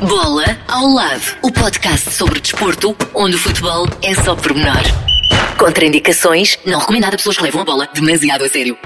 [0.00, 4.82] Bola ao lado, o podcast sobre desporto, onde o futebol é só pormenor.
[5.56, 8.76] Contraindicações, não recomendado a pessoas que levam a bola demasiado a sério.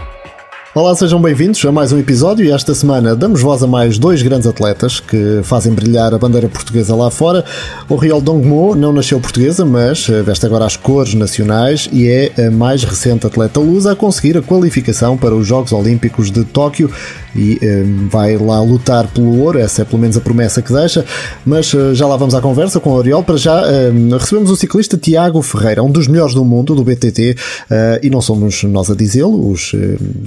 [0.75, 4.23] Olá, sejam bem-vindos a mais um episódio e esta semana damos voz a mais dois
[4.23, 7.45] grandes atletas que fazem brilhar a bandeira portuguesa lá fora.
[7.89, 12.47] O Riel Dongmo não nasceu portuguesa, mas eh, veste agora as cores nacionais e é
[12.47, 16.93] a mais recente atleta lusa a conseguir a qualificação para os Jogos Olímpicos de Tóquio
[17.39, 21.05] e um, vai lá lutar pelo ouro, essa é pelo menos a promessa que deixa.
[21.47, 23.23] Mas uh, já lá vamos à conversa com o Oriol.
[23.23, 23.63] Para já
[23.93, 27.37] um, recebemos o ciclista Tiago Ferreira, um dos melhores do mundo do BTT,
[27.71, 29.57] uh, e não somos nós a dizê-lo, uh,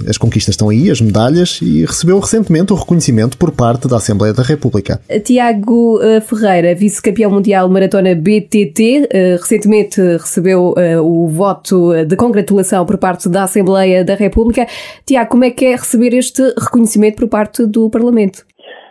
[0.08, 4.32] as conquistas estão aí, as medalhas, e recebeu recentemente o reconhecimento por parte da Assembleia
[4.32, 5.00] da República.
[5.24, 9.08] Tiago Ferreira, vice-campeão mundial maratona BTT,
[9.40, 14.66] recentemente recebeu o voto de congratulação por parte da Assembleia da República.
[15.04, 17.01] Tiago, como é que é receber este reconhecimento?
[17.10, 18.44] Por parte do Parlamento.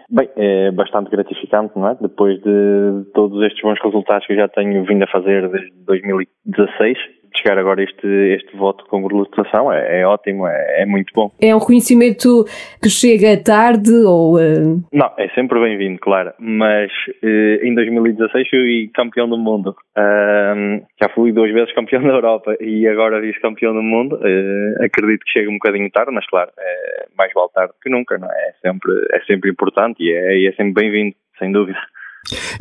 [0.10, 1.96] Bem, é bastante gratificante, não é?
[2.02, 6.98] Depois de todos estes bons resultados que eu já tenho vindo a fazer desde 2016,
[7.38, 11.32] chegar agora este, este voto de congratulação é, é ótimo, é, é, muito bom.
[11.42, 12.46] É um reconhecimento
[12.82, 14.36] que chega tarde ou.
[14.36, 14.84] Uh...
[14.92, 16.92] Não, é sempre bem-vindo, claro, mas
[17.24, 19.76] uh, em 2016 fui campeão do mundo.
[19.98, 24.20] Uh, já fui duas vezes campeão da Europa e agora vice-campeão do mundo.
[24.24, 28.18] Eh, acredito que chega um bocadinho tarde, mas claro, é mais vale tarde que nunca,
[28.18, 28.50] não é?
[28.50, 31.80] É sempre, é sempre importante e é, é sempre bem-vindo, sem dúvida.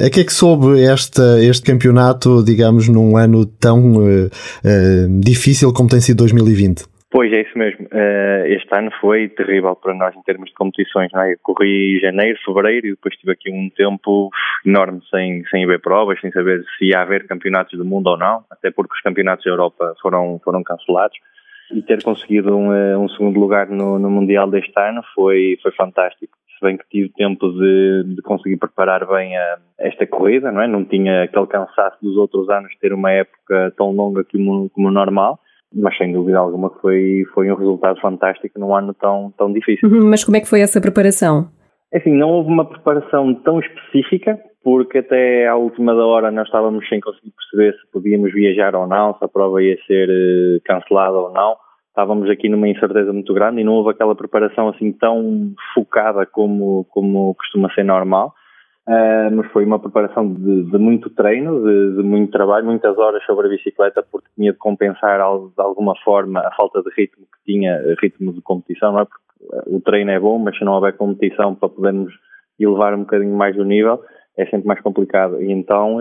[0.01, 5.73] A que é que soube esta, este campeonato, digamos, num ano tão uh, uh, difícil
[5.73, 6.85] como tem sido 2020?
[7.11, 7.87] Pois é isso mesmo.
[7.87, 11.11] Uh, este ano foi terrível para nós em termos de competições.
[11.13, 11.33] Não é?
[11.33, 14.31] Eu corri janeiro, fevereiro e depois tive aqui um tempo
[14.65, 18.45] enorme sem, sem haver provas, sem saber se ia haver campeonatos do mundo ou não,
[18.51, 21.19] até porque os campeonatos da Europa foram, foram cancelados.
[21.73, 26.33] E ter conseguido um, um segundo lugar no, no Mundial deste ano foi, foi fantástico
[26.61, 30.69] se bem que tive tempo de, de conseguir preparar bem a, esta corrida, não é?
[30.69, 34.91] Não tinha aquele cansaço dos outros anos de ter uma época tão longa como, como
[34.91, 35.41] normal,
[35.75, 39.89] mas sem dúvida alguma foi, foi um resultado fantástico num ano tão, tão difícil.
[39.89, 41.49] Uhum, mas como é que foi essa preparação?
[41.93, 46.47] É assim, não houve uma preparação tão específica, porque até à última da hora nós
[46.47, 50.61] estávamos sem conseguir perceber se podíamos viajar ou não, se a prova ia ser eh,
[50.65, 51.57] cancelada ou não
[51.91, 56.87] estávamos aqui numa incerteza muito grande e não houve aquela preparação assim tão focada como,
[56.91, 58.35] como costuma ser normal.
[58.89, 63.23] Uh, mas foi uma preparação de, de muito treino, de, de, muito trabalho, muitas horas
[63.25, 67.53] sobre a bicicleta, porque tinha de compensar de alguma forma a falta de ritmo que
[67.53, 69.05] tinha, ritmo de competição, não é?
[69.05, 72.13] Porque o treino é bom, mas se não houver competição para podermos
[72.59, 74.03] elevar um bocadinho mais o nível,
[74.37, 75.41] é sempre mais complicado.
[75.41, 76.01] E então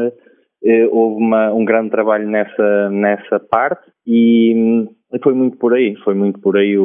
[0.63, 4.87] eh, houve uma, um grande trabalho nessa, nessa parte e
[5.23, 6.83] foi muito por aí, foi muito por aí o,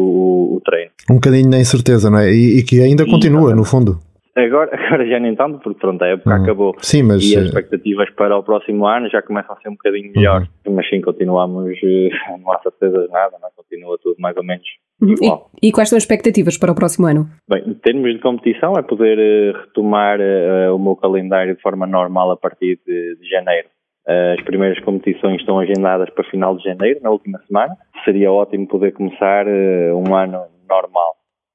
[0.57, 0.91] o treino.
[1.11, 2.31] Um bocadinho na incerteza, não é?
[2.31, 3.99] E, e que ainda continua, no fundo.
[4.37, 6.43] Agora, agora já nem tanto, porque pronto, a época uhum.
[6.43, 6.75] acabou.
[6.79, 7.23] Sim, mas...
[7.23, 10.49] E as eh, expectativas para o próximo ano já começam a ser um bocadinho melhores.
[10.67, 10.75] Uhum.
[10.75, 12.09] Mas sim, continuamos, eh,
[12.43, 13.51] não há certeza de nada, não é?
[13.57, 14.65] continua tudo mais ou menos
[15.01, 15.13] uhum.
[15.13, 15.51] igual.
[15.63, 17.29] E, e, quais são as expectativas para o próximo ano?
[17.49, 22.33] Bem, em termos de competição é poder retomar uh, o meu calendário de forma normal
[22.33, 23.69] a partir de, de janeiro.
[24.07, 27.75] As primeiras competições estão agendadas para final de janeiro, na última semana.
[28.05, 31.15] Seria ótimo poder começar uh, um ano normal.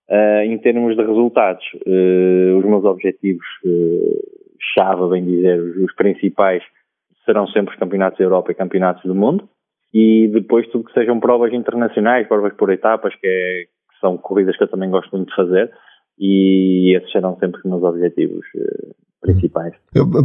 [0.10, 3.46] Uh, em termos de resultados, os meus objetivos,
[4.74, 6.64] chave, bem dizer, os, principais,
[7.24, 9.48] serão sempre os campeonatos da Europa e campeonatos do mundo.
[9.94, 14.58] E depois tudo que sejam provas internacionais, provas por etapas, que, é, que são corridas
[14.58, 15.72] que eu também gosto muito de fazer.
[16.18, 18.46] E esses serão sempre os meus objetivos
[19.22, 19.74] principais.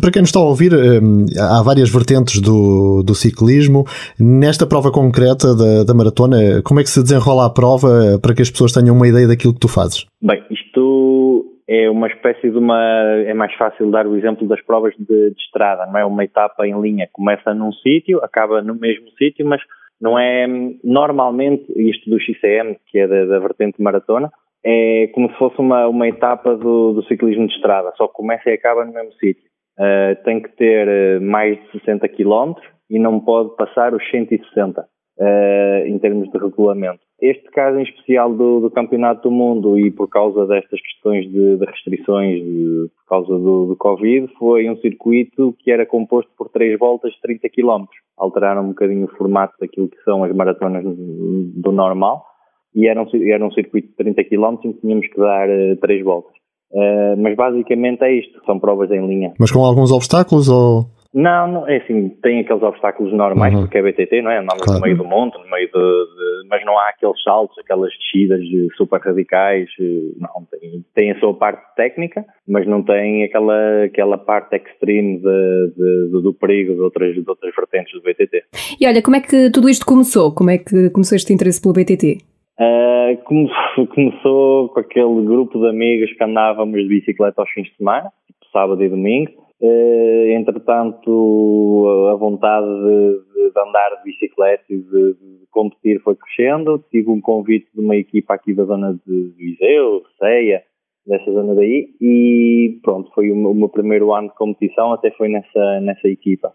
[0.00, 3.84] Para quem nos está a ouvir, hum, há várias vertentes do, do ciclismo.
[4.19, 8.43] Nesta prova concreta da, da maratona, como é que se desenrola a prova para que
[8.43, 10.06] as pessoas tenham uma ideia daquilo que tu fazes?
[10.22, 12.78] Bem, isto é uma espécie de uma.
[13.27, 16.05] É mais fácil dar o exemplo das provas de, de estrada, não é?
[16.05, 19.61] Uma etapa em linha começa num sítio, acaba no mesmo sítio, mas
[20.00, 20.47] não é.
[20.82, 24.31] Normalmente, isto do XCM, que é da, da vertente maratona,
[24.64, 28.54] é como se fosse uma, uma etapa do, do ciclismo de estrada, só começa e
[28.54, 29.44] acaba no mesmo sítio.
[29.78, 32.55] Uh, tem que ter uh, mais de 60 km
[32.88, 34.84] e não pode passar os 160 uh,
[35.19, 37.00] eh, em termos de regulamento.
[37.20, 41.56] Este caso em especial do, do, Campeonato do Mundo e por causa destas questões de,
[41.56, 46.50] de restrições de, por causa do, do, Covid foi um circuito que era composto por
[46.50, 47.87] três voltas de 30 km.
[48.16, 52.33] Alteraram um bocadinho o formato daquilo que são as maratonas do normal
[52.75, 55.76] e era um, era um circuito de 30 km em que tínhamos que dar uh,
[55.81, 56.32] três voltas.
[56.73, 59.32] Uh, mas basicamente é isto, são provas em linha.
[59.38, 60.87] Mas com alguns obstáculos ou?
[61.15, 63.61] Não, não, é assim, tem aqueles obstáculos normais, uhum.
[63.61, 64.38] porque é BTT, não é?
[64.38, 64.81] Andamos claro.
[64.81, 68.41] no meio do monte, no meio de, de, Mas não há aqueles saltos, aquelas descidas
[68.76, 70.44] super radicais, eh, não.
[70.50, 76.21] Tem, tem a sua parte técnica, mas não tem aquela, aquela parte extreme de, de,
[76.21, 78.43] do perigo de outras, de outras vertentes do BTT.
[78.81, 80.35] E olha, como é que tudo isto começou?
[80.35, 82.33] Como é que começou este interesse pelo BTT?
[82.58, 83.16] Uh,
[83.94, 88.50] começou com aquele grupo de amigos que andávamos de bicicleta aos fins de semana, tipo
[88.52, 95.46] sábado e domingo Uh, entretanto, a vontade de, de, andar de bicicleta e de, de,
[95.50, 96.84] competir foi crescendo.
[96.90, 100.62] Tive um convite de uma equipa aqui da zona de Viseu, Ceia,
[101.06, 105.10] dessa zona daí, e pronto, foi o meu, o meu, primeiro ano de competição, até
[105.12, 106.52] foi nessa, nessa equipa.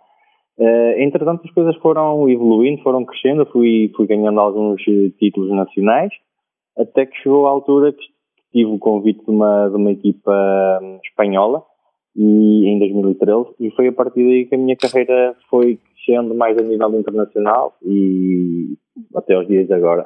[0.59, 4.81] Uh, entretanto, as coisas foram evoluindo, foram crescendo, fui, fui ganhando alguns
[5.17, 6.11] títulos nacionais,
[6.77, 8.05] até que chegou a altura que
[8.51, 11.63] tive o convite de uma, de uma equipa hum, espanhola,
[12.15, 16.57] e em 2013 e foi a partir daí que a minha carreira foi crescendo mais
[16.57, 18.75] a nível internacional e
[19.15, 20.03] até aos dias de agora.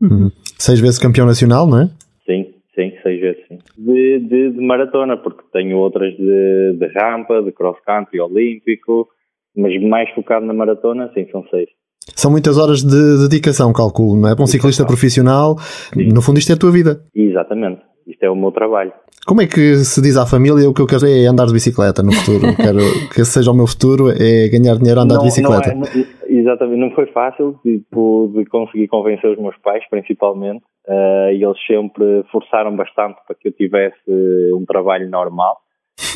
[0.00, 0.30] Uhum.
[0.58, 1.86] Seis vezes campeão nacional, não é?
[2.24, 3.58] Sim, sim, seis vezes sim.
[3.76, 9.08] De, de, de maratona, porque tenho outras de, de rampa, de cross country olímpico,
[9.56, 11.68] mas mais focado na maratona, sim, são seis.
[12.16, 14.34] São muitas horas de dedicação, calculo, não é?
[14.34, 16.12] Para um ciclista profissional, sim.
[16.12, 17.04] no fundo isto é a tua vida.
[17.14, 18.92] Exatamente isto é o meu trabalho.
[19.26, 22.02] Como é que se diz à família o que eu quero é andar de bicicleta
[22.02, 22.50] no futuro?
[22.56, 22.82] quero
[23.12, 25.74] que esse seja o meu futuro, é ganhar dinheiro a andar não, de bicicleta.
[25.74, 30.64] Não é, não, exatamente, não foi fácil tipo, de conseguir convencer os meus pais, principalmente,
[30.88, 34.10] uh, e eles sempre forçaram bastante para que eu tivesse
[34.54, 35.58] um trabalho normal.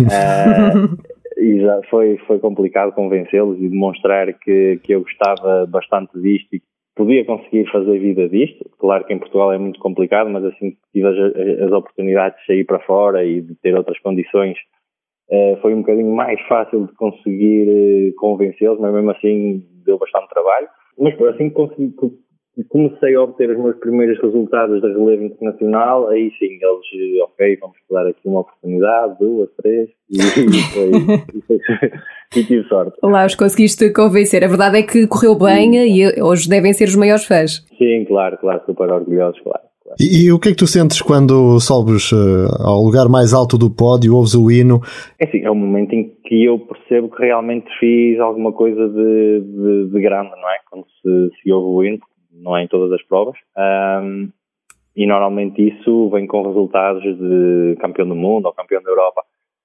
[0.00, 0.96] Uh,
[1.36, 6.62] e já foi, foi complicado convencê-los e demonstrar que, que eu gostava bastante disto e
[6.96, 8.64] podia conseguir fazer vida disto.
[8.78, 12.46] Claro que em Portugal é muito complicado, mas assim que tive as, as oportunidades de
[12.46, 14.56] sair para fora e de ter outras condições,
[15.30, 20.28] eh, foi um bocadinho mais fácil de conseguir eh, convencê-los, mas mesmo assim deu bastante
[20.28, 20.68] trabalho.
[20.98, 21.94] Mas assim que consegui,
[22.68, 27.76] comecei a obter os meus primeiros resultados da relevo internacional, aí sim, eles, ok, vamos
[27.90, 31.60] dar aqui uma oportunidade, duas, três, e, foi, e, foi,
[32.36, 32.96] e tive sorte.
[33.02, 34.44] Lá os conseguiste convencer.
[34.44, 36.00] A verdade é que correu bem sim.
[36.00, 37.66] e hoje devem ser os maiores fãs.
[37.76, 39.64] Sim, claro, claro, super orgulhosos, claro.
[40.00, 43.58] E, e, o que é que tu sentes quando sobes uh, ao lugar mais alto
[43.58, 44.80] do pódio, ouves o hino?
[45.20, 49.40] É assim, é o momento em que eu percebo que realmente fiz alguma coisa de,
[49.40, 50.58] de, de grande, não é?
[50.70, 52.00] Quando se, se ouve o hino,
[52.34, 53.36] não é em todas as provas.
[53.56, 54.30] Um,
[54.96, 59.22] e normalmente isso vem com resultados de campeão do mundo ou campeão da Europa.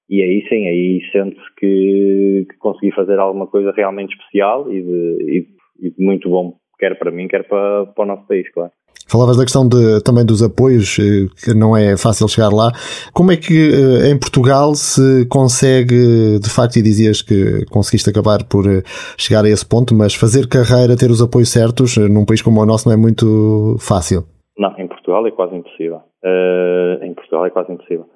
[0.08, 5.46] E aí sim, aí sente-se que, que, consegui fazer alguma coisa realmente especial e de,
[5.80, 8.72] e, e de muito bom, quer para mim, quer para, para o nosso país, claro.
[9.10, 12.70] Falavas da questão de, também dos apoios, eh, que não é fácil chegar lá.
[13.12, 18.46] Como é que eh, em Portugal se consegue, de facto, e dizias que conseguiste acabar
[18.46, 18.86] por eh,
[19.18, 22.64] chegar a esse ponto, mas fazer carreira, ter os apoios certos, num país como o
[22.64, 24.22] nosso, não é muito fácil?
[24.56, 26.02] Não, em Portugal é quase impossível.
[26.22, 28.06] Uh, em Portugal é quase impossível.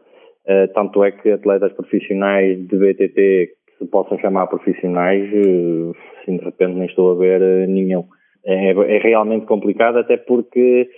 [0.46, 5.92] Uh, tanto é que atletas profissionais de BTT que se possam chamar profissionais, uh,
[6.28, 8.04] de repente nem estou a ver nenhum
[8.44, 10.88] é, é realmente complicado, até porque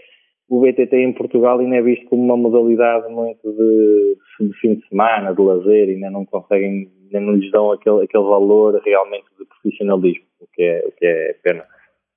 [0.48, 4.88] o BTT em Portugal ainda é visto como uma modalidade muito de, de, fim de
[4.88, 9.44] semana, de lazer, ainda não conseguem, ainda não lhes dão aquele, aquele valor realmente de
[9.44, 11.64] profissionalismo, o que é, o que é pena.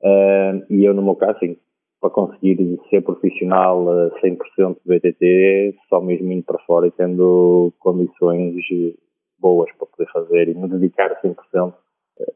[0.01, 1.57] Uh, e eu, no meu caso, sim,
[1.99, 7.73] para conseguir ser profissional a 100% de BTT, só mesmo indo para fora e tendo
[7.79, 8.55] condições
[9.39, 11.73] boas para poder fazer e me dedicar 100%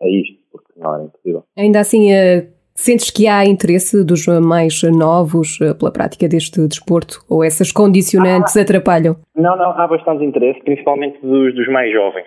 [0.02, 1.44] a isto, porque não é impossível.
[1.56, 7.20] Ainda assim, uh Sentes que há interesse dos mais novos eh, pela prática deste desporto
[7.30, 9.16] ou essas condicionantes ah, atrapalham?
[9.36, 12.26] Não, não, há bastante interesse, principalmente dos, dos mais jovens.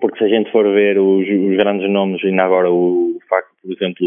[0.00, 3.72] Porque se a gente for ver os, os grandes nomes, ainda agora o facto, por
[3.72, 4.06] exemplo,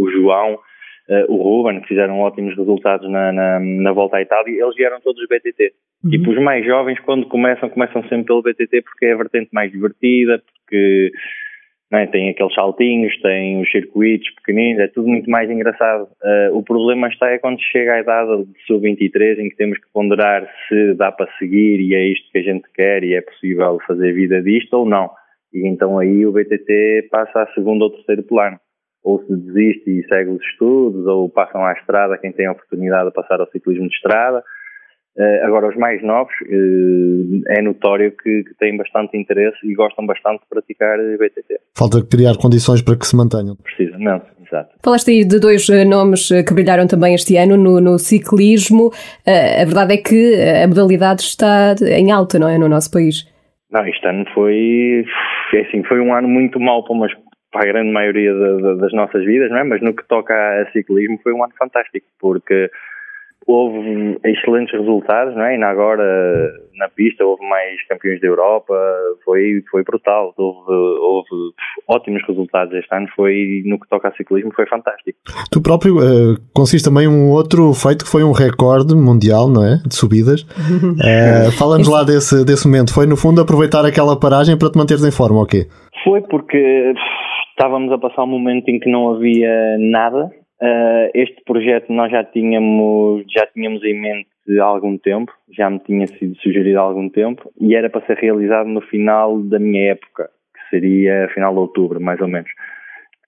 [0.00, 4.62] o João, uh, o Ruben, que fizeram ótimos resultados na, na, na, volta à Itália,
[4.62, 5.72] eles vieram todos BTT.
[6.04, 6.10] Uhum.
[6.10, 9.70] Tipo, os mais jovens, quando começam, começam sempre pelo BTT porque é a vertente mais
[9.70, 11.12] divertida, porque
[11.92, 12.06] é?
[12.06, 16.08] tem aqueles saltinhos, tem os circuitos pequeninos, é tudo muito mais engraçado.
[16.22, 19.90] Uh, o problema está é quando chega à idade de sub-23 em que temos que
[19.92, 23.78] ponderar se dá para seguir e é isto que a gente quer e é possível
[23.86, 25.10] fazer vida disto ou não.
[25.52, 28.58] E então aí o BTT passa a segundo ou terceiro plano.
[29.02, 33.08] Ou se desiste e segue os estudos, ou passam à estrada quem tem a oportunidade
[33.08, 34.42] de passar ao ciclismo de estrada
[35.44, 40.40] agora, os mais novos, uh, é notório que, que, têm bastante interesse e gostam bastante
[40.40, 41.60] de praticar BTT.
[41.76, 43.56] Falta criar condições para que se mantenham.
[43.56, 44.70] Precisamente, exato.
[44.82, 48.90] Falaste aí de dois eh, nomes que brilharam também este ano no, no ciclismo.
[49.26, 50.34] A verdade é que
[50.64, 53.26] a modalidade está em alta, não é, no nosso país?
[53.70, 55.04] Não, este ano foi,
[55.54, 57.12] é assim, foi um ano muito mau para, umas,
[57.52, 59.64] para a grande maioria de, de, das nossas vidas, não é?
[59.64, 62.70] Mas no que toca a ciclismo foi um ano fantástico, porque
[63.48, 65.56] houve excelentes resultados, não é?
[65.56, 68.74] E agora na pista houve mais campeões da Europa,
[69.24, 71.54] foi, foi brutal, houve, houve
[71.88, 75.18] ótimos resultados este ano, foi no que toca a ciclismo foi fantástico.
[75.50, 79.76] Tu próprio uh, consiste também um outro feito que foi um recorde mundial, não é?
[79.86, 80.42] De subidas.
[80.42, 85.04] Uh, Fala-nos lá desse, desse momento, foi no fundo aproveitar aquela paragem para te manteres
[85.04, 85.64] em forma, ok?
[86.04, 86.92] Foi porque
[87.50, 92.24] estávamos a passar um momento em que não havia nada Uh, este projeto nós já
[92.24, 94.28] tínhamos, já tínhamos em mente
[94.60, 98.16] há algum tempo, já me tinha sido sugerido há algum tempo, e era para ser
[98.16, 102.50] realizado no final da minha época, que seria final de outubro, mais ou menos.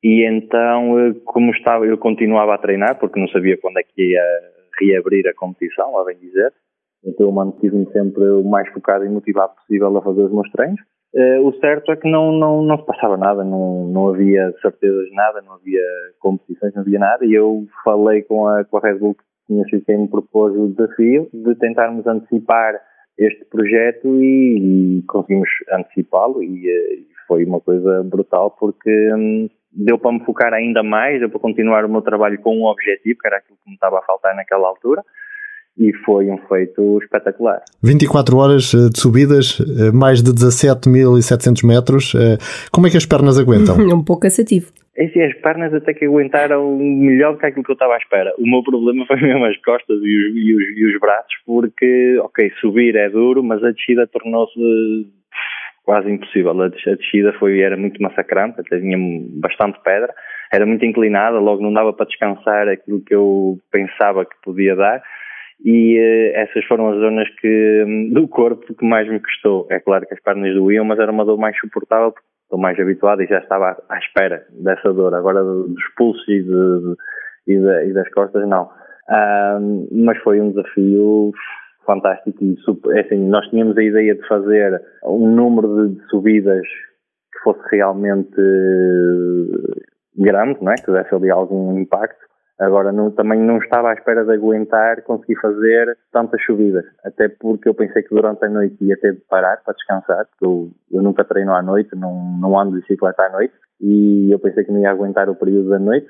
[0.03, 4.03] E então, eh, como estava, eu continuava a treinar, porque não sabia quando é que
[4.03, 4.23] ia
[4.81, 6.53] reabrir a competição, a bem dizer,
[7.05, 10.81] então eu mantive-me sempre o mais focado e motivado possível a fazer os meus treinos.
[11.13, 15.07] Uh, o certo é que não, não, não se passava nada, não, não havia certezas
[15.07, 15.83] de nada, não havia
[16.21, 19.65] competições, não havia nada, e eu falei com a, com a Red Bull que tinha
[19.65, 22.81] sido quem me propôs o desafio de tentarmos antecipar
[23.19, 29.49] este projeto e, e conseguimos antecipá-lo e, eh, e, foi uma coisa brutal porque hum,
[29.73, 33.19] deu para me focar ainda mais, deu para continuar o meu trabalho com um objetivo,
[33.21, 35.05] que era aquilo que me estava a faltar naquela altura,
[35.81, 37.63] e foi um feito espetacular.
[37.83, 42.15] 24 horas eh, de subidas, eh, mais de 17.700 metros.
[42.15, 42.37] Eh,
[42.71, 43.77] como é que as pernas aguentam?
[43.97, 44.71] um pouco cansativo.
[44.95, 47.97] É assim, as pernas até que aguentaram melhor do que aquilo que eu estava à
[47.97, 48.31] espera.
[48.39, 52.19] O meu problema foi mesmo as costas e os, e os, e os braços, porque,
[52.21, 54.61] ok, subir é duro, mas a descida tornou-se
[55.83, 56.61] quase impossível.
[56.61, 58.99] A descida foi, era muito massacrante, até tinha
[59.41, 60.13] bastante pedra,
[60.53, 65.03] era muito inclinada, logo não dava para descansar aquilo que eu pensava que podia dar
[65.65, 69.67] e uh, essas foram as zonas que, um, do corpo que mais me custou.
[69.71, 72.79] É claro que as pernas doíam, mas era uma dor mais suportável porque estou mais
[72.79, 75.15] habituado e já estava à, espera dessa dor.
[75.15, 76.97] Agora dos pulsos e, de,
[77.47, 78.71] de, e, das costas não.
[79.93, 81.33] Mas foi um desafio
[81.85, 86.67] fantástico e super, é assim, nós tínhamos a ideia de fazer um número de, subidas
[87.33, 89.81] que fosse realmente eh,
[90.17, 90.77] grande, não é?
[90.77, 92.30] que desse ali algum impacto
[92.61, 97.67] Agora, não, também não estava à espera de aguentar conseguir fazer tantas subidas, até porque
[97.67, 101.03] eu pensei que durante a noite ia ter de parar para descansar, porque eu, eu
[101.03, 104.71] nunca treino à noite, não, não ando de bicicleta à noite, e eu pensei que
[104.71, 106.07] não ia aguentar o período da noite.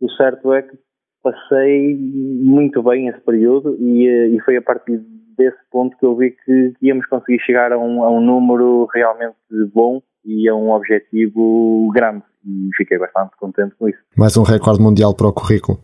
[0.00, 0.78] O certo é que
[1.20, 5.02] passei muito bem esse período e, eh, e foi a partir
[5.36, 9.34] desse ponto que eu vi que íamos conseguir chegar a um, a um número realmente
[9.74, 13.98] bom e a um objetivo grande e fiquei bastante contente com isso.
[14.16, 15.78] Mais um recorde mundial para o currículo.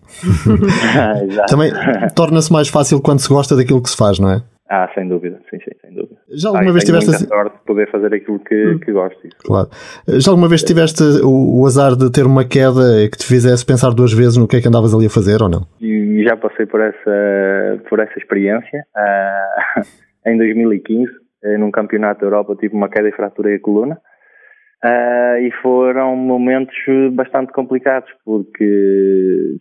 [1.48, 1.70] Também
[2.16, 4.42] torna-se mais fácil quando se gosta daquilo que se faz, não é?
[4.68, 6.16] Ah, sem dúvida, sim, sim, sem dúvida.
[6.30, 8.78] Já alguma ah, vez tiveste muita sorte de poder fazer aquilo que, hum.
[8.78, 9.20] que gosto.
[9.44, 9.68] Claro.
[10.08, 13.90] Já alguma vez tiveste o, o, azar de ter uma queda que te fizesse pensar
[13.90, 15.66] duas vezes no que é que andavas ali a fazer ou não?
[15.80, 18.86] E já passei por essa, por essa experiência.
[18.96, 19.82] Uh,
[20.26, 21.12] em 2015,
[21.44, 23.98] eh, num campeonato da Europa, tive uma queda e fraturei a coluna.
[24.84, 26.76] Uh, e foram momentos
[27.12, 29.56] bastante complicados porque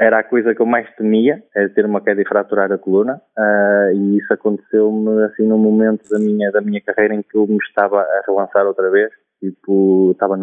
[0.00, 3.20] era a coisa que eu mais temia, era ter uma queda e fraturar a coluna,
[3.36, 7.46] uh, e isso aconteceu-me assim num momento da minha, da minha carreira em que eu
[7.46, 10.38] me estava a relançar outra vez, tipo, estava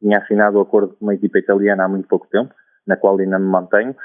[0.00, 2.52] tinha assinado o acordo com uma equipa italiana há muito pouco tempo,
[2.86, 3.96] na qual ainda me mantenho,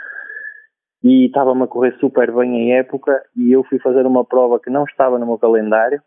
[1.03, 4.69] e estava-me a correr super bem em época, e eu fui fazer uma prova que
[4.69, 6.01] não estava no meu calendário,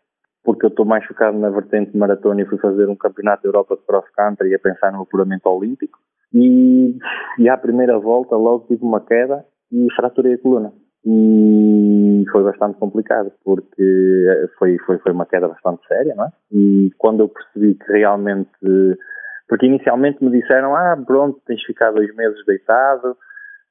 [0.45, 3.75] porque eu estou mais focado na vertente maratona e fui fazer um campeonato da Europa
[3.75, 5.97] de cross country a pensar no apuramento olímpico.
[6.31, 6.97] E,
[7.39, 10.71] e à primeira volta logo tive uma queda e fraturei a coluna.
[11.03, 16.29] E foi bastante complicado porque foi, foi, foi uma queda bastante séria, não é?
[16.51, 18.49] E quando eu percebi que realmente.
[19.47, 23.15] Porque inicialmente me disseram: ah, pronto, tens de ficar dois meses deitado,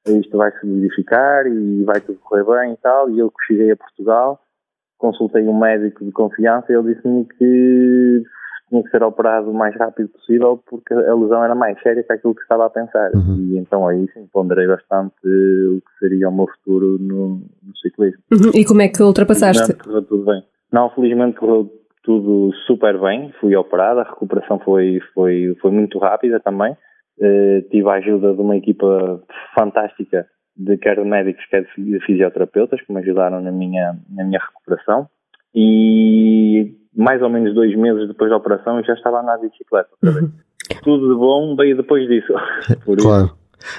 [0.07, 3.09] isto vai se modificar e vai tudo correr bem e tal.
[3.09, 4.39] E eu cheguei a Portugal
[4.97, 8.23] consultei um médico de confiança e ele disse-me que
[8.69, 12.11] tinha que ser operado o mais rápido possível porque a lesão era mais séria que
[12.11, 13.11] aquilo que estava a pensar.
[13.13, 13.35] Uhum.
[13.37, 18.21] E então aí sim ponderei bastante o que seria o meu futuro no, no ciclismo.
[18.31, 18.51] Uhum.
[18.53, 19.61] E como é que ultrapassaste?
[19.61, 20.43] Felizmente correu tudo bem.
[20.71, 21.71] Não, felizmente correu
[22.03, 26.73] tudo super bem, fui operado, a recuperação foi, foi, foi muito rápida também.
[27.17, 29.23] Uh, tive a ajuda de uma equipa
[29.57, 34.39] fantástica de quer de médicos, quer de fisioterapeutas, que me ajudaram na minha, na minha
[34.39, 35.07] recuperação.
[35.53, 39.49] E mais ou menos dois meses depois da operação eu já estava a andar de
[39.49, 40.31] bicicleta outra vez.
[40.83, 42.33] Tudo de bom veio depois disso.
[43.01, 43.31] claro.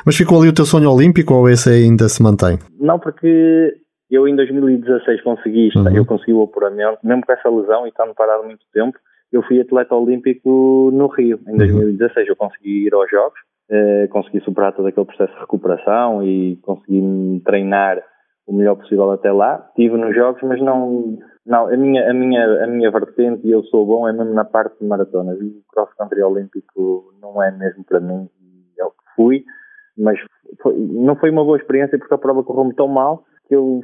[0.04, 2.58] Mas ficou ali o teu sonho olímpico ou esse ainda se mantém?
[2.78, 3.76] Não, porque
[4.10, 5.94] Eu em 2016 consegui, uhum.
[5.94, 8.96] eu consegui o apuramento, mesmo com essa lesão e estando parado muito tempo,
[9.32, 12.16] eu fui atleta olímpico no Rio, em 2016.
[12.16, 12.32] Uhum.
[12.32, 13.38] Eu consegui ir aos Jogos,
[13.70, 18.02] eh, consegui superar todo aquele processo de recuperação e consegui treinar
[18.46, 19.64] o melhor possível até lá.
[19.70, 23.64] Estive nos Jogos, mas não, não a, minha, a, minha, a minha vertente e eu
[23.64, 25.38] sou bom é mesmo na parte de maratonas.
[25.40, 28.28] O cross country olímpico não é mesmo para mim,
[28.78, 29.44] é o que fui,
[29.98, 30.18] mas
[30.62, 33.80] foi, não foi uma boa experiência porque a prova correu-me tão mal que eu,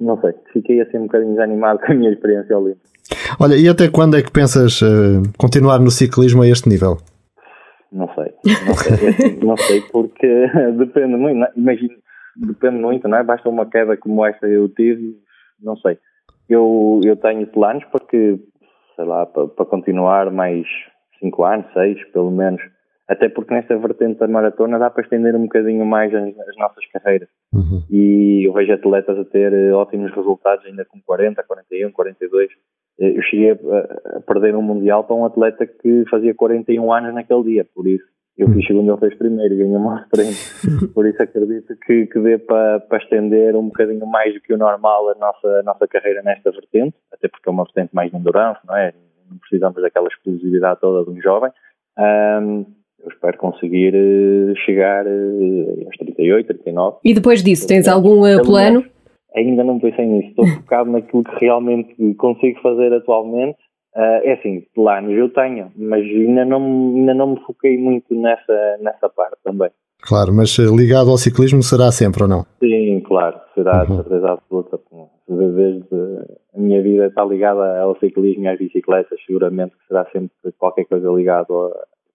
[0.00, 2.88] não sei, fiquei assim um bocadinho desanimado com a minha experiência olímpica.
[3.40, 6.98] Olha, e até quando é que pensas uh, continuar no ciclismo a este nível?
[7.94, 8.34] Não sei,
[8.66, 10.26] não sei, não sei porque
[10.76, 11.52] depende muito, é?
[11.56, 11.94] imagino,
[12.36, 13.22] depende muito, não é?
[13.22, 15.16] Basta uma queda como esta eu tive,
[15.62, 15.96] não sei.
[16.48, 18.40] Eu, eu tenho planos para que,
[18.96, 20.66] sei lá, para, para continuar mais
[21.20, 22.60] 5 anos, 6 pelo menos,
[23.06, 26.84] até porque nesta vertente da maratona dá para estender um bocadinho mais as, as nossas
[26.92, 27.28] carreiras.
[27.52, 27.82] Uhum.
[27.88, 32.50] E eu vejo atletas a ter eh, ótimos resultados ainda com 40, 41, 42.
[32.98, 37.66] Eu cheguei a, perder um Mundial para um atleta que fazia 41 anos naquele dia,
[37.74, 38.04] por isso
[38.36, 40.32] eu fiz segundo, ele fez primeiro e ganhou mais treino.
[40.92, 44.58] Por isso acredito que, que dê para, para estender um bocadinho mais do que o
[44.58, 48.16] normal a nossa, a nossa carreira nesta vertente, até porque é uma vertente mais de
[48.16, 48.92] endurance, não é?
[49.30, 51.50] Não precisamos daquela explosividade toda de um jovem.
[51.96, 52.66] Um,
[53.04, 56.98] eu espero conseguir uh, chegar uh, aos 38, 39.
[57.04, 58.84] E depois disso, tens algum plano?
[59.34, 60.28] Ainda não pensei nisso.
[60.28, 63.58] Estou focado naquilo que realmente consigo fazer atualmente.
[63.96, 66.62] é assim, planos eu tenho, mas ainda não,
[66.96, 69.70] ainda não me foquei muito nessa, nessa parte também.
[70.06, 72.44] Claro, mas ligado ao ciclismo será sempre ou não?
[72.60, 73.96] Sim, claro, será uhum.
[73.96, 74.78] certeza absoluta.
[75.26, 75.86] Desde
[76.54, 80.84] a minha vida está ligada ao ciclismo e às bicicletas, seguramente que será sempre qualquer
[80.84, 81.46] coisa ligada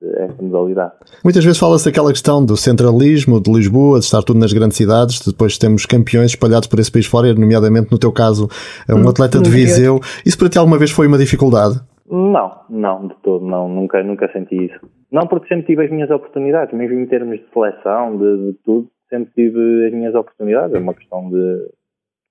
[0.02, 0.94] esta modalidade.
[1.24, 5.26] Muitas vezes fala-se daquela questão do centralismo, de Lisboa, de estar tudo nas grandes cidades,
[5.26, 8.48] depois temos campeões espalhados por esse país fora, nomeadamente no teu caso,
[8.90, 10.00] um hum, atleta de Viseu.
[10.26, 11.80] Isso para ti alguma vez foi uma dificuldade?
[12.10, 14.80] Não, não, de todo, não, nunca, nunca senti isso.
[15.12, 18.88] Não, porque sempre tive as minhas oportunidades, mesmo em termos de seleção, de, de tudo,
[19.10, 20.76] sempre tive as minhas oportunidades.
[20.76, 21.70] É uma questão de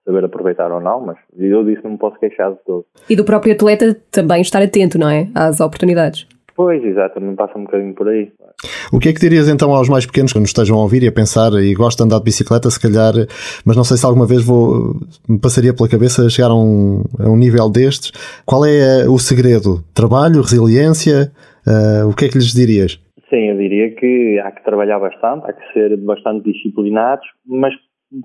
[0.05, 2.87] saber aproveitar ou não, mas eu disse não me posso queixar de todo.
[3.11, 5.29] E do próprio atleta também estar atento, não é?
[5.35, 6.27] Às oportunidades.
[6.59, 8.33] Pois, exato, também passa um bocadinho por aí.
[8.93, 11.07] O que é que dirias então aos mais pequenos que nos estejam a ouvir e
[11.07, 13.15] a pensar e gostam de andar de bicicleta, se calhar,
[13.65, 17.31] mas não sei se alguma vez vou, me passaria pela cabeça chegar a um, a
[17.31, 18.11] um nível destes.
[18.45, 19.85] Qual é o segredo?
[19.95, 21.31] Trabalho, resiliência?
[21.63, 22.99] Uh, o que é que lhes dirias?
[23.31, 27.73] Sim, eu diria que há que trabalhar bastante, há que ser bastante disciplinados, mas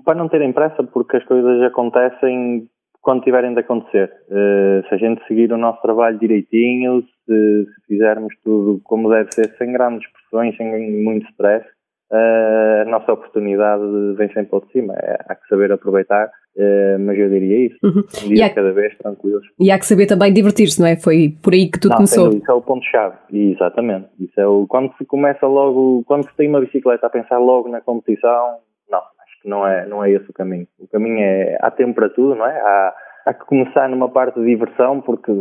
[0.04, 2.66] para não terem pressa, porque as coisas acontecem
[3.00, 4.10] quando tiverem de acontecer.
[4.26, 9.32] Uh, se a gente seguir o nosso trabalho direitinho, se, se, fizermos tudo como deve
[9.32, 11.64] ser, sem grandes pressões, sem muito stress,
[12.14, 13.82] a nossa oportunidade
[14.16, 14.94] vem sempre de cima.
[14.94, 17.78] É, há que saber aproveitar, uh, mas eu diria isso.
[17.82, 18.04] Uhum.
[18.24, 19.44] Um dia há, cada vez, tranquilos.
[19.58, 20.96] E há que saber também divertir-se, não é?
[20.96, 22.28] Foi por aí que tudo não, começou.
[22.28, 24.08] Isso é o ponto-chave, exatamente.
[24.20, 27.68] Isso é o, quando se começa logo, quando se tem uma bicicleta a pensar logo
[27.68, 28.58] na competição,
[28.88, 29.02] não,
[29.44, 30.68] não é, não é esse o caminho.
[30.78, 32.60] O caminho é, há tempo para tudo, não é?
[32.60, 32.94] Há,
[33.26, 35.32] há que começar numa parte de diversão, porque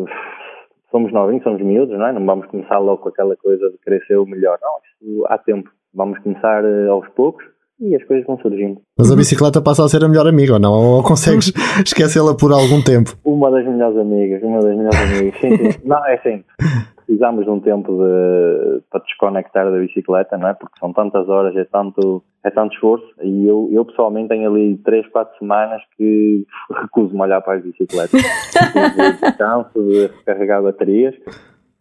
[0.94, 2.14] somos novinhos, somos miúdos, não é?
[2.14, 4.60] Não vamos começar logo com aquela coisa de querer ser o melhor.
[4.62, 5.70] Não, há tempo.
[5.92, 7.44] Vamos começar eh, aos poucos
[7.80, 8.80] e as coisas vão surgindo.
[8.98, 10.72] Mas a bicicleta passa a ser a melhor amiga, ou não?
[10.72, 11.52] Ou consegues
[11.84, 13.16] esquecê-la por algum tempo?
[13.26, 15.42] Uma das melhores amigas, uma das melhores amigas.
[15.42, 15.80] Sim, sim.
[15.84, 16.44] Não, é assim
[17.06, 20.54] precisamos de um tempo de, para desconectar da bicicleta, não é?
[20.54, 23.06] Porque são tantas horas, é tanto, é tanto esforço.
[23.22, 26.46] E eu, eu pessoalmente tenho ali 3, 4 semanas que
[26.82, 28.22] recuso-me olhar para as bicicletas.
[29.22, 31.16] Descanso de recarregar baterias,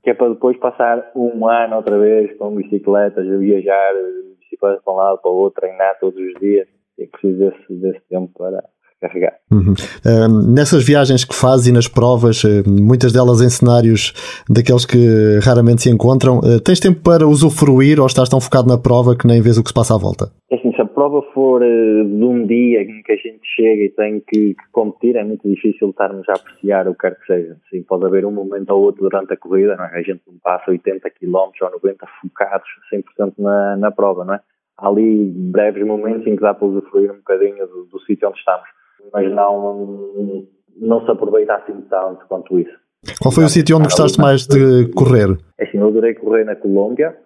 [0.03, 3.93] que é para depois passar um ano outra vez com bicicletas, a viajar,
[4.41, 6.69] bicicletas para um lado para o outro, treinar todos os dias.
[6.99, 8.63] E preciso desse, desse tempo para,
[9.03, 9.35] carregar.
[9.51, 9.75] Uhum.
[10.07, 14.15] Uh, nessas viagens que fazes e nas provas, uh, muitas delas em cenários
[14.49, 18.79] daqueles que raramente se encontram, uh, tens tempo para usufruir ou estás tão focado na
[18.79, 20.31] prova que nem vês o que se passa à volta?
[20.51, 23.85] É assim, se a prova for eh, de um dia em que a gente chega
[23.85, 27.27] e tem que, que, competir, é muito difícil estarmos a apreciar o que quer que
[27.27, 27.57] seja.
[27.71, 29.99] Sim, pode haver um momento ou outro durante a corrida, é?
[29.99, 34.41] a gente não passa 80 km ou 90 focados 100% na, na prova, não é?
[34.77, 38.39] Há ali breves momentos em que dá para usufruir um bocadinho do, do sítio onde
[38.39, 38.69] estamos
[39.13, 42.83] mas não, não se aproveita assim tanto quanto isso.
[43.21, 45.37] Qual foi o sítio onde gostaste mais de correr?
[45.59, 47.17] É assim, eu adorei correr na Colômbia,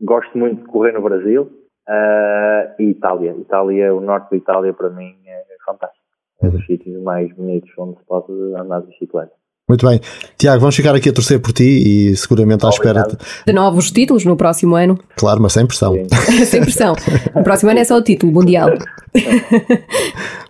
[0.00, 3.32] gosto muito de correr no Brasil uh, e Itália.
[3.32, 6.04] Itália, o norte da Itália para mim é fantástico.
[6.42, 9.32] É dos sítios mais bonitos onde se pode andar de bicicleta.
[9.68, 10.00] Muito bem.
[10.38, 13.16] Tiago, vamos ficar aqui a torcer por ti e seguramente à espera de...
[13.44, 14.96] de novos títulos no próximo ano.
[15.16, 15.92] Claro, mas sem pressão.
[16.46, 16.94] sem pressão.
[17.34, 18.68] No próximo ano é só o título mundial.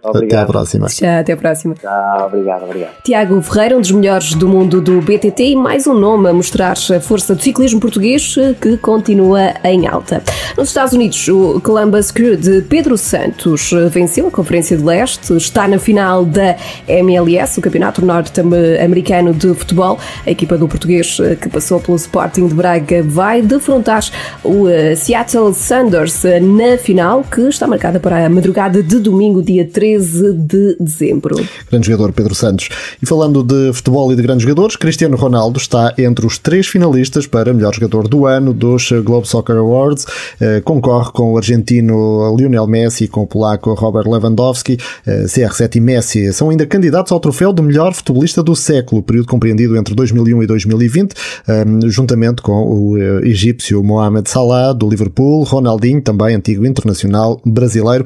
[0.05, 0.87] até à próxima.
[0.91, 1.75] Já, até à próxima.
[1.77, 3.03] Tchau, obrigado, obrigado.
[3.05, 6.73] Tiago Ferreira, um dos melhores do mundo do BTT e mais um nome a mostrar
[6.73, 10.23] a força do ciclismo português que continua em alta.
[10.59, 15.67] Nos Estados Unidos, o Columbus Crew de Pedro Santos venceu a Conferência de Leste, está
[15.67, 16.55] na final da
[16.87, 19.99] MLS, o Campeonato Norte-Americano de Futebol.
[20.27, 24.05] A equipa do português que passou pelo Sporting de Braga vai defrontar
[24.43, 29.65] o eh, Seattle Sanders na final, que está marcada para a madrugada de domingo, dia
[29.65, 31.37] 13 de dezembro.
[31.71, 32.69] Grande jogador Pedro Santos.
[33.01, 37.27] E falando de futebol e de grandes jogadores, Cristiano Ronaldo está entre os três finalistas
[37.27, 40.07] para melhor jogador do ano dos Globe Soccer Awards.
[40.41, 44.79] Eh, concorre com o argentino Lionel Messi e com o polaco Robert Lewandowski.
[45.07, 49.29] Eh, CR7 e Messi são ainda candidatos ao troféu de melhor futebolista do século, período
[49.29, 51.15] compreendido entre 2001 e 2020,
[51.49, 58.05] eh, juntamente com o egípcio Mohamed Salah do Liverpool, Ronaldinho, também antigo internacional brasileiro.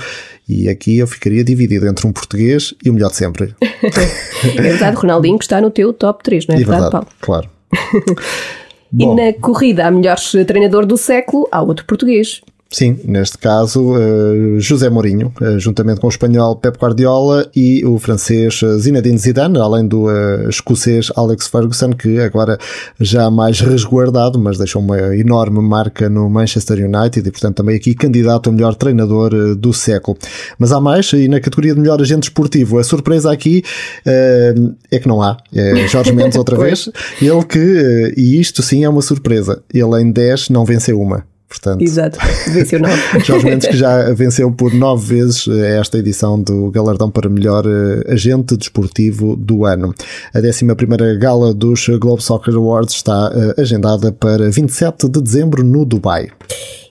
[0.48, 3.54] E aqui eu ficaria dividido entre um português e o melhor de sempre.
[3.62, 7.06] é verdade, Ronaldinho que está no teu top 3, não é, é verdade, Paulo?
[7.20, 7.48] Claro.
[8.92, 12.40] e na corrida a melhor treinador do século, há outro português.
[12.72, 17.98] Sim, neste caso, uh, José Mourinho, uh, juntamente com o espanhol Pep Guardiola e o
[17.98, 20.06] francês uh, Zinedine Zidane, além do
[20.48, 22.56] escocês Alex Ferguson, que agora
[23.00, 27.92] já mais resguardado, mas deixou uma enorme marca no Manchester United e, portanto, também aqui
[27.92, 30.16] candidato a melhor treinador do século.
[30.56, 33.64] Mas há mais, e na categoria de melhor agente esportivo, a surpresa aqui
[34.06, 35.36] é que não há.
[35.52, 36.88] É Jorge Mendes outra vez.
[37.20, 41.29] Ele que, e isto sim é uma surpresa, ele em 10 não venceu uma.
[41.50, 42.16] Portanto, Exato,
[42.52, 42.96] venceu nove.
[43.26, 47.64] Jorge Mendes que já venceu por nove vezes eh, esta edição do Galardão para melhor
[47.66, 49.92] eh, agente desportivo do ano.
[50.32, 55.84] A 11 gala dos Globe Soccer Awards está eh, agendada para 27 de dezembro no
[55.84, 56.28] Dubai.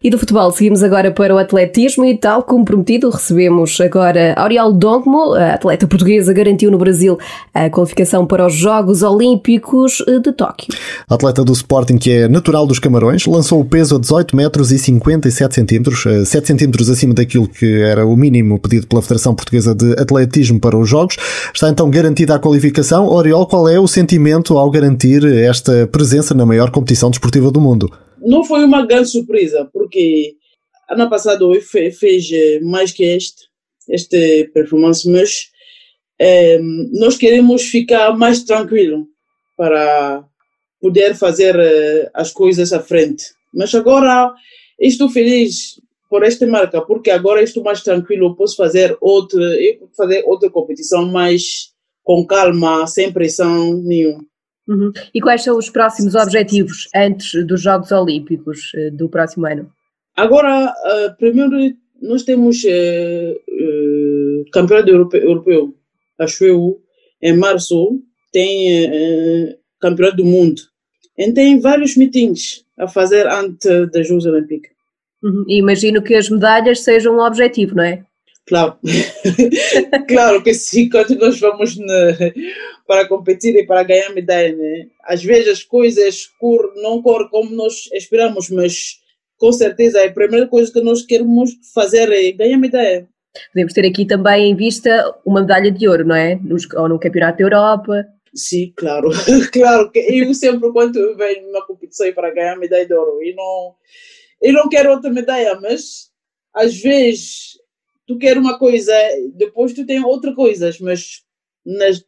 [0.01, 4.71] E do futebol, seguimos agora para o atletismo e, tal como prometido, recebemos agora Auriel
[4.71, 7.17] Dongmo, atleta portuguesa, garantiu no Brasil
[7.53, 10.73] a qualificação para os Jogos Olímpicos de Tóquio.
[11.09, 14.71] A atleta do Sporting, que é natural dos Camarões, lançou o peso a 18 metros
[14.71, 19.75] e 57 centímetros, 7 centímetros acima daquilo que era o mínimo pedido pela Federação Portuguesa
[19.75, 21.17] de Atletismo para os Jogos.
[21.53, 23.05] Está então garantida a qualificação.
[23.07, 27.91] Auriel, qual é o sentimento ao garantir esta presença na maior competição desportiva do mundo?
[28.21, 30.35] Não foi uma grande surpresa, porque
[30.89, 33.47] ano passado eu fez eh, mais que este,
[33.89, 35.49] este performance, mas
[36.19, 36.59] é,
[36.93, 39.07] nós queremos ficar mais tranquilo
[39.55, 40.23] para
[40.81, 43.25] poder fazer eh, as coisas à frente.
[43.53, 44.33] Mas agora
[44.79, 45.79] estou feliz
[46.09, 49.41] por esta marca, porque agora estou mais tranquilo, posso fazer outra,
[49.95, 51.71] fazer outra competição mais
[52.03, 54.25] com calma, sem pressão nenhuma.
[54.69, 54.91] Uhum.
[55.13, 59.71] E quais são os próximos objetivos antes dos Jogos Olímpicos uh, do próximo ano?
[60.15, 65.75] Agora, uh, primeiro, nós temos uh, uh, campeonato europeu, europeu,
[66.19, 66.79] acho eu,
[67.19, 67.99] em março,
[68.31, 70.61] tem uh, campeonato do mundo.
[71.17, 74.69] E tem vários meetings a fazer antes dos Jogos Olímpicos.
[75.23, 75.45] Uhum.
[75.49, 78.05] Imagino que as medalhas sejam um objetivo, não é?
[78.47, 78.77] Claro,
[80.07, 82.17] claro que sim, quando nós vamos na,
[82.89, 84.87] para competir e para ganhar medalha, né?
[85.03, 88.97] às vezes as coisas cor, não correm como nós esperamos, mas
[89.37, 93.07] com certeza a primeira coisa que nós queremos fazer é ganhar medalha.
[93.53, 96.33] Podemos ter aqui também em vista uma medalha de ouro, não é?
[96.37, 98.07] Nos, ou no Campeonato da Europa.
[98.33, 99.11] Sim, claro,
[99.53, 103.75] claro que eu sempre quando venho numa competição para ganhar medalha de ouro, e não,
[104.41, 106.09] eu não quero outra medalha, mas
[106.55, 107.51] às vezes
[108.07, 108.91] tu quer uma coisa,
[109.35, 111.21] depois tu tem outra coisa, mas
[111.63, 112.03] nas,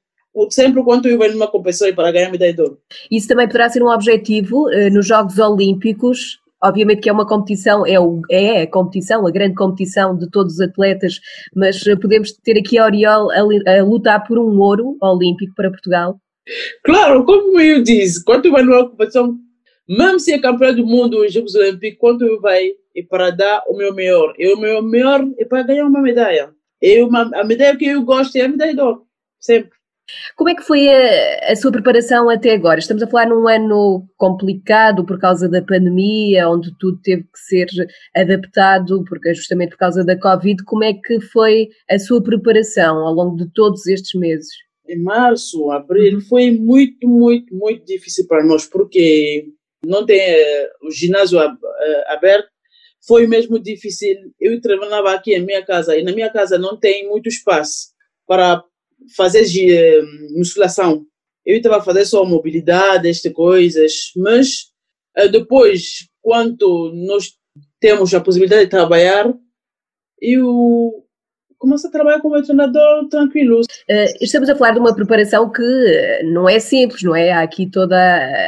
[0.50, 2.78] sempre quando eu venho numa competição para ganhar medalha de ouro.
[3.10, 6.40] Isso também poderá ser um objetivo uh, nos Jogos Olímpicos.
[6.64, 10.54] Obviamente que é uma competição, é, o, é a competição, a grande competição de todos
[10.54, 11.20] os atletas,
[11.56, 15.72] mas uh, podemos ter aqui a Oriol a, a, lutar por um ouro olímpico para
[15.72, 16.20] Portugal.
[16.84, 19.38] Claro, como eu disse, quando eu vou numa competição,
[19.88, 23.64] mesmo se é campeão do mundo nos Jogos Olímpicos, quando eu vai e para dar
[23.68, 24.34] o meu melhor.
[24.38, 26.54] E o meu melhor é para ganhar uma medalha.
[26.82, 29.08] Eu, uma, a medalha que eu gosto é a medalha de ouro,
[29.40, 29.81] sempre.
[30.36, 32.80] Como é que foi a, a, sua preparação até agora?
[32.80, 37.68] Estamos a falar num ano complicado por causa da pandemia, onde tudo teve que ser
[38.16, 40.64] adaptado, porque justamente por causa da Covid.
[40.64, 44.50] Como é que foi a sua preparação ao longo de todos estes meses?
[44.88, 46.22] Em março, abril, uhum.
[46.22, 49.46] foi muito, muito, muito difícil para nós, porque
[49.86, 51.58] não tem uh, o ginásio uh,
[52.08, 52.50] aberto,
[53.06, 54.16] foi mesmo difícil.
[54.40, 57.92] Eu trabalhava aqui em minha casa e na minha casa não tem muito espaço
[58.28, 58.64] para
[59.16, 59.46] fazer
[60.36, 61.06] musculação.
[61.46, 64.68] Eu estava a fazer só mobilidade, estas coisas, mas
[65.18, 67.32] uh, depois, quando nós
[67.80, 69.34] temos a possibilidade de trabalhar,
[70.22, 71.04] eu
[71.58, 73.62] começo a trabalhar como treinador tranquilo.
[73.62, 77.32] Uh, estamos a falar de uma preparação que eh, não é simples, não é?
[77.32, 77.96] Há aqui toda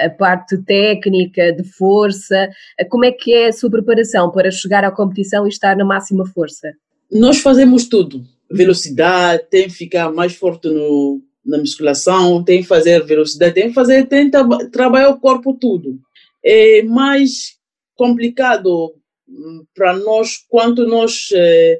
[0.03, 2.49] a parte técnica, de força.
[2.89, 6.25] Como é que é a sua preparação para chegar à competição e estar na máxima
[6.25, 6.71] força?
[7.11, 8.23] Nós fazemos tudo.
[8.55, 13.73] Velocidade, tem que ficar mais forte no, na musculação, tem que fazer velocidade, tem que
[13.73, 15.99] fazer, tem que trabalhar o corpo tudo.
[16.43, 17.57] É mais
[17.95, 18.95] complicado
[19.27, 21.79] hum, para nós quanto nós eh,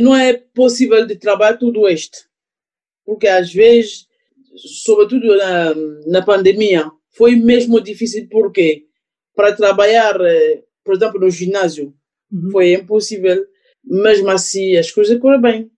[0.00, 2.18] não é possível de trabalhar tudo isto.
[3.04, 4.06] Porque às vezes,
[4.84, 5.74] sobretudo na,
[6.06, 8.84] na pandemia, foi mesmo difícil porque
[9.34, 11.94] para trabalhar, eh, por exemplo, no ginásio,
[12.30, 12.50] uhum.
[12.50, 13.44] foi impossível.
[13.84, 15.70] Mesmo assim, as coisas correram bem.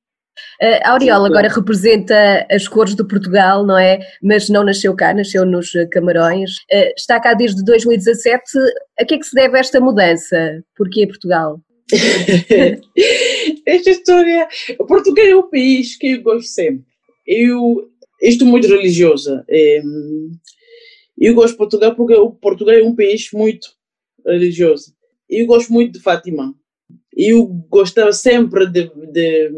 [0.61, 3.99] A Aureola agora representa as cores de Portugal, não é?
[4.23, 6.51] Mas não nasceu cá, nasceu nos Camarões.
[6.71, 8.43] Eh, está cá desde 2017.
[8.99, 10.63] A que é que se deve esta mudança?
[10.77, 11.61] Porquê Portugal?
[13.67, 14.49] Esta história.
[14.87, 16.85] Portugal é um país que eu gosto sempre.
[17.27, 17.89] Eu
[18.23, 19.45] estou muito religiosa.
[21.19, 23.69] Eu gosto de Portugal porque o Portugal é um país muito
[24.25, 24.95] religioso.
[25.29, 26.55] Eu gosto muito de Fátima.
[27.17, 29.51] Eu gostava sempre de, de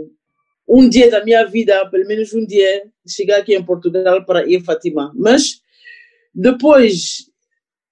[0.69, 4.57] um dia da minha vida, pelo menos um dia, chegar aqui em Portugal para ir
[4.57, 5.13] a Fátima.
[5.15, 5.61] Mas
[6.35, 7.31] depois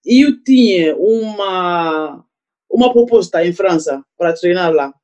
[0.04, 2.24] eu tinha uma
[2.70, 4.94] uma proposta em França para treinar lá.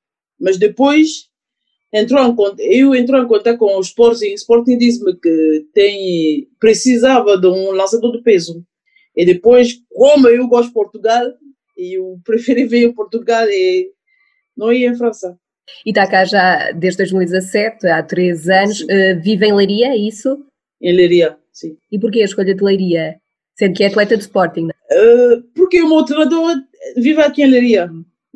[0.40, 1.28] Mas depois
[1.92, 4.30] entrou em, eu entrou em contato com o Sporting.
[4.30, 8.64] O Sporting disse-me que tem, precisava de um lançador de peso.
[9.16, 11.26] E depois, como eu gosto de Portugal,
[11.76, 13.90] eu preferi vir em Portugal e
[14.56, 15.38] não ir em França.
[15.84, 18.80] E está cá já desde 2017, há três anos.
[18.82, 20.44] Uh, vive em Leiria, é isso?
[20.80, 21.76] Em Leiria, sim.
[21.90, 23.16] E porquê a escolha de Leiria?
[23.58, 26.56] Sendo que é atleta de Sporting, uh, porque o meu treinador
[26.96, 27.90] vive aqui em Leiria.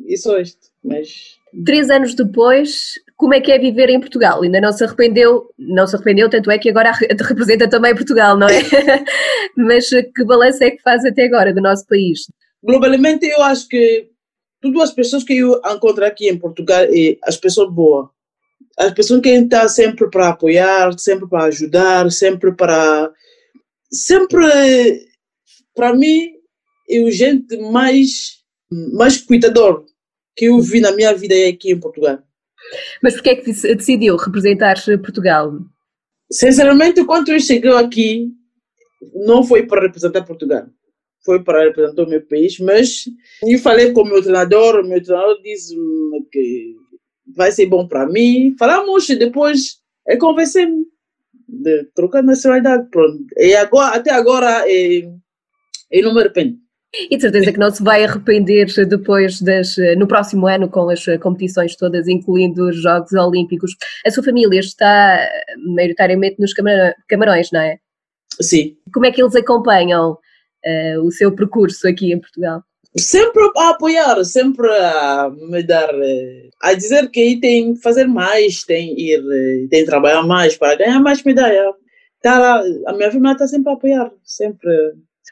[0.07, 0.69] E só isto.
[0.83, 1.39] Mas.
[1.65, 4.43] Três anos depois, como é que é viver em Portugal?
[4.43, 6.93] Ainda não se arrependeu, não se arrependeu, tanto é que agora
[7.29, 8.61] representa também Portugal, não é?
[9.57, 12.21] Mas que balanço é que faz até agora do nosso país?
[12.63, 14.09] Globalmente, eu acho que
[14.61, 18.09] todas as pessoas que eu encontro aqui em Portugal é as pessoas boas.
[18.79, 23.13] As pessoas que estão sempre para apoiar, sempre para ajudar, sempre para.
[23.91, 25.09] Sempre
[25.75, 26.33] para mim,
[26.89, 28.39] é o gente mais,
[28.93, 29.85] mais cuidador
[30.37, 32.19] que eu vi na minha vida aqui em Portugal.
[33.03, 35.53] Mas porquê é que decidiu representar Portugal?
[36.31, 38.29] Sinceramente, quando eu cheguei aqui,
[39.27, 40.67] não foi para representar Portugal,
[41.25, 43.05] foi para representar o meu país, mas
[43.43, 45.77] eu falei com o meu treinador, o meu treinador disse
[46.33, 46.75] que
[47.37, 48.55] vai ser bom para mim.
[48.59, 50.67] Falamos depois, eu conversei
[51.49, 53.25] de trocar nacionalidade, pronto.
[53.37, 55.09] E agora, até agora, é,
[55.91, 56.57] eu não me arrependo.
[56.93, 61.05] E de certeza que não se vai arrepender depois das, no próximo ano com as
[61.21, 63.77] competições todas, incluindo os Jogos Olímpicos.
[64.05, 65.29] A sua família está
[65.69, 66.53] maioritariamente nos
[67.09, 67.79] Camarões, não é?
[68.41, 68.77] Sim.
[68.93, 70.19] Como é que eles acompanham
[70.67, 72.63] uh, o seu percurso aqui em Portugal?
[72.99, 78.65] Sempre a apoiar, sempre a me dar, eh, a dizer que tem que fazer mais,
[78.65, 81.73] tem que ir, eh, tem que trabalhar mais para ganhar mais medalha.
[82.21, 84.69] Tá, a minha família está sempre a apoiar, sempre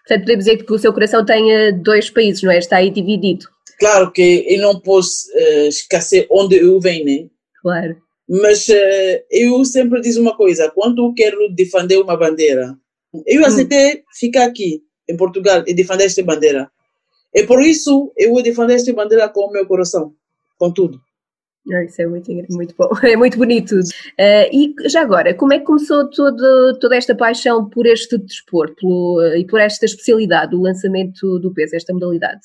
[0.09, 2.59] Portanto, podemos dizer que o seu coração tem dois países, não é?
[2.59, 3.47] Está aí dividido.
[3.79, 7.29] Claro que eu não posso uh, esquecer onde eu venho, né?
[7.61, 7.97] Claro.
[8.27, 12.75] Mas uh, eu sempre digo uma coisa: quando eu quero defender uma bandeira,
[13.27, 13.45] eu hum.
[13.45, 14.01] aceitei hum.
[14.19, 16.71] ficar aqui, em Portugal, e defender esta bandeira.
[17.35, 20.14] E por isso eu vou defender esta bandeira com o meu coração,
[20.59, 21.01] com tudo.
[21.85, 23.75] Isso é muito, muito bom, é muito bonito.
[23.75, 28.87] Uh, e já agora, como é que começou todo, toda esta paixão por este desporto
[29.37, 32.40] e por esta especialidade, o lançamento do peso, esta modalidade?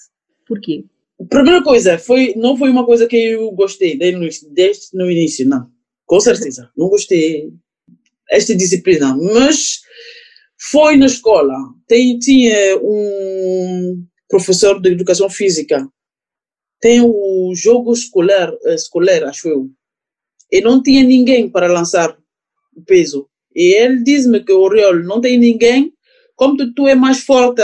[0.45, 0.83] Porquê?
[1.29, 5.69] Primeira coisa, foi, não foi uma coisa que eu gostei desde, desde no início, não.
[6.05, 7.53] Com certeza, não gostei
[8.29, 9.82] esta disciplina, mas
[10.71, 11.55] foi na escola.
[11.87, 15.87] Tem, tinha um professor de educação física
[16.83, 19.69] tem o jogo escolar, eh, escolar, acho eu.
[20.51, 22.13] E não tinha ninguém para lançar
[22.75, 23.29] o peso.
[23.55, 25.93] E ele diz-me que o Oriol não tem ninguém,
[26.35, 27.61] como tu, tu é mais forte,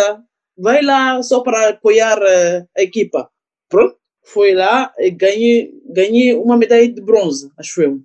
[0.57, 3.29] vai lá só para apoiar a, eh, a equipa.
[3.67, 7.99] Pronto, foi lá e ganhei, ganhei uma medalha de bronze, acho eu.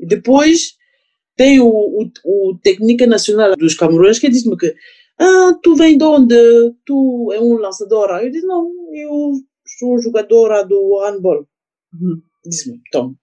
[0.00, 0.76] E depois
[1.36, 4.74] tem o, o, o técnica nacional dos Camarões que diz-me que
[5.18, 6.34] ah, tu vem de onde?
[6.84, 8.10] Tu é um lançador.
[8.22, 9.32] Eu disse, não, eu
[9.78, 11.46] sou jogadora do handball.
[11.92, 12.20] Uhum.
[12.44, 13.14] Disse-me, então.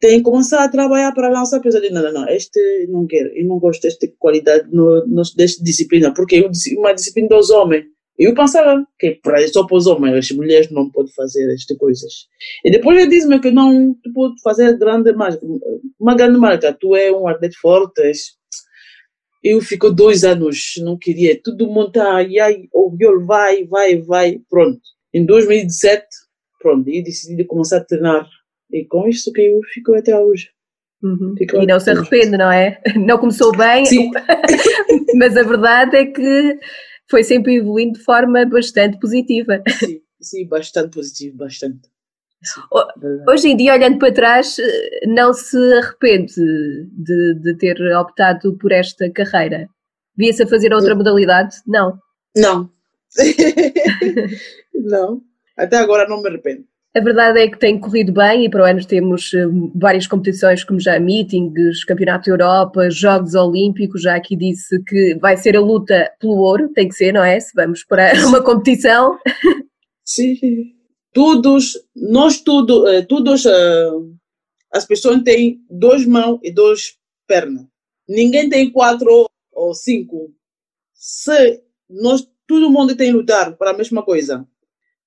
[0.00, 3.28] tem que começar a trabalhar para lançar pessoas de não, não, não, este não quero,
[3.36, 7.84] eu não gosto desta qualidade, no, no, desta disciplina, porque é uma disciplina dos homens.
[8.18, 12.12] Eu pensava que para só para os homens, as mulheres não podem fazer estas coisas.
[12.64, 15.40] E depois ele disse-me que não, tu pode fazer grande marca,
[15.98, 18.00] uma grande marca, tu é um atleta forte.
[19.42, 24.00] Eu fico dois anos, não queria, todo mundo está, e aí, o viol vai, vai,
[24.00, 24.80] vai, pronto.
[25.12, 26.06] Em 2017,
[26.60, 28.28] pronto, eu decidi começar a treinar
[28.70, 30.48] e com isso que eu fico até hoje.
[31.02, 31.34] Uhum.
[31.36, 32.80] E não se arrepende, não é?
[32.96, 33.84] Não começou bem,
[35.16, 36.58] mas a verdade é que
[37.12, 39.62] foi sempre evoluindo de forma bastante positiva.
[39.68, 41.92] Sim, sim bastante positivo, bastante.
[43.28, 44.56] Hoje em dia, olhando para trás,
[45.06, 49.68] não se arrepende de, de ter optado por esta carreira?
[50.16, 51.56] Via-se a fazer outra modalidade?
[51.66, 51.98] Não.
[52.34, 52.70] Não.
[54.74, 55.22] não.
[55.54, 56.64] Até agora não me arrependo.
[56.94, 60.62] A verdade é que tem corrido bem e para o ano temos eh, várias competições,
[60.62, 64.02] como já meetings, Campeonato da Europa, Jogos Olímpicos.
[64.02, 67.40] Já aqui disse que vai ser a luta pelo ouro, tem que ser, não é?
[67.40, 69.18] Se vamos para uma competição.
[70.04, 70.36] Sim,
[71.14, 73.90] todos, nós tudo, eh, todos, eh,
[74.70, 77.64] as pessoas têm duas mãos e duas pernas.
[78.06, 80.30] Ninguém tem quatro ou cinco.
[80.92, 84.46] Se nós, todo mundo tem que lutar para a mesma coisa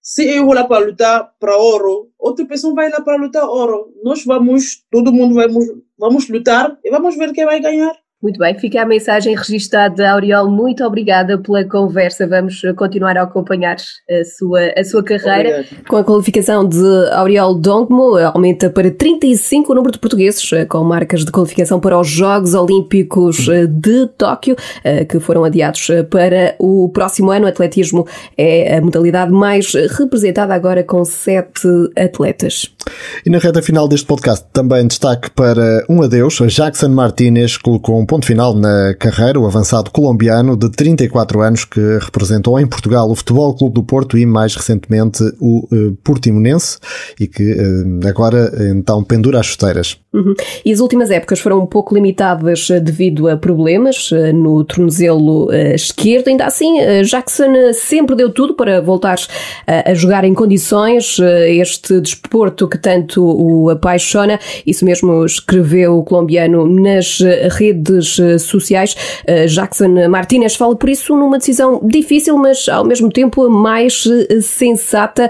[0.05, 3.91] se eu vou lá para lutar para ouro, outra pessoa vai lá para lutar ouro.
[4.03, 5.65] Nós vamos, todo mundo vamos,
[5.97, 7.97] vamos lutar e vamos ver quem vai ganhar.
[8.25, 10.09] Muito bem, fica a mensagem registada.
[10.09, 12.25] Auriol, muito obrigada pela conversa.
[12.25, 15.59] Vamos continuar a acompanhar a sua, a sua carreira.
[15.59, 15.87] Obrigado.
[15.87, 21.23] Com a qualificação de Auriol Dongmo, aumenta para 35 o número de portugueses com marcas
[21.23, 24.55] de qualificação para os Jogos Olímpicos de Tóquio,
[25.07, 27.45] que foram adiados para o próximo ano.
[27.45, 32.73] O atletismo é a modalidade mais representada agora com sete atletas.
[33.23, 36.39] E na reta final deste podcast, também destaque para um adeus.
[36.47, 41.81] Jackson Martinez colocou um ponto final na carreira, o avançado colombiano de 34 anos que
[41.99, 46.77] representou em Portugal o Futebol Clube do Porto e mais recentemente o uh, Portimonense
[47.19, 49.97] e que uh, agora então pendura as chuteiras.
[50.15, 50.33] Uhum.
[50.63, 56.29] E as últimas épocas foram um pouco limitadas devido a problemas no tornozelo esquerdo.
[56.29, 59.17] Ainda assim, Jackson sempre deu tudo para voltar
[59.67, 64.39] a jogar em condições este desporto que tanto o apaixona.
[64.65, 67.19] Isso mesmo escreveu o colombiano nas
[67.51, 68.95] redes sociais.
[69.49, 74.07] Jackson Martinez fala por isso numa decisão difícil, mas ao mesmo tempo mais
[74.41, 75.29] sensata.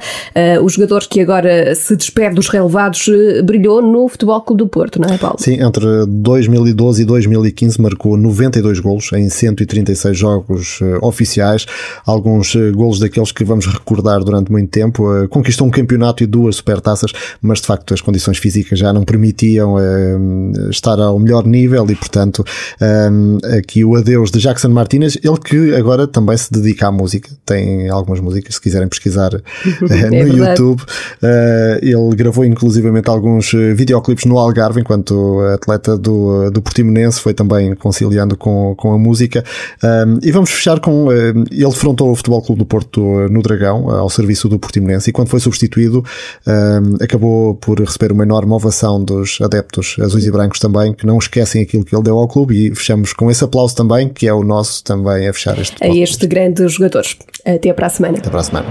[0.62, 3.10] O jogador que agora se despede dos relevados
[3.43, 5.38] brilhou no Futebol Clube do Porto, não é, Paulo?
[5.40, 11.66] Sim, entre 2012 e 2015 marcou 92 golos em 136 jogos uh, oficiais,
[12.06, 15.10] alguns uh, golos daqueles que vamos recordar durante muito tempo.
[15.10, 19.06] Uh, conquistou um campeonato e duas supertaças, mas de facto as condições físicas já não
[19.06, 19.76] permitiam
[20.70, 22.44] estar ao melhor nível e, portanto,
[23.58, 27.90] aqui o adeus de Jackson Martinez, ele que agora também se dedica à música, tem
[27.90, 29.32] algumas músicas, se quiserem pesquisar
[29.90, 30.84] é no é YouTube.
[31.82, 37.75] ele gravou inclusivamente alguns videoclipes no Algarve Algarve, enquanto atleta do, do Portimonense, foi também
[37.75, 39.43] conciliando com, com a música.
[39.84, 41.12] Um, e vamos fechar com.
[41.12, 45.30] ele frontou o Futebol Clube do Porto no Dragão, ao serviço do Portimonense, e quando
[45.30, 46.04] foi substituído,
[46.47, 51.17] um, acabou por receber uma enorme ovação dos adeptos azuis e brancos também, que não
[51.17, 52.67] esquecem aquilo que ele deu ao clube.
[52.67, 55.75] E fechamos com esse aplauso também, que é o nosso também a fechar este.
[55.84, 57.04] A este grande jogador.
[57.45, 58.17] Até para a semana.
[58.17, 58.65] Até para a semana.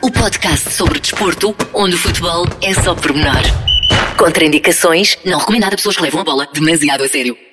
[0.00, 3.42] O podcast sobre desporto, onde o futebol é só pormenor.
[4.16, 7.47] Contraindicações, não recomendado a pessoas que levam a bola demasiado a sério.